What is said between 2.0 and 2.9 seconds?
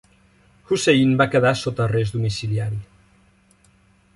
domiciliari.